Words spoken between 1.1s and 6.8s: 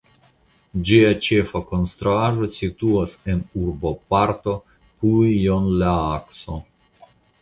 ĉefa konstruaĵo situas en urboparto Puijonlaakso.